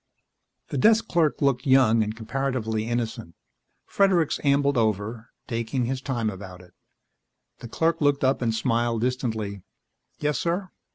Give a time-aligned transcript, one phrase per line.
[0.69, 3.35] The desk clerk looked young and comparatively innocent.
[3.85, 6.73] Fredericks ambled over, taking his time about it.
[7.59, 9.61] The clerk looked up and smiled distantly.
[10.17, 10.71] "Yes, sir?"